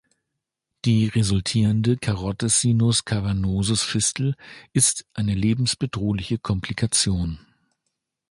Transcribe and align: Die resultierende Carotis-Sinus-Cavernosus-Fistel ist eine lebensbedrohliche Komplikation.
Die 0.83 1.09
resultierende 1.09 1.95
Carotis-Sinus-Cavernosus-Fistel 1.95 4.33
ist 4.73 5.05
eine 5.13 5.35
lebensbedrohliche 5.35 6.39
Komplikation. 6.39 7.37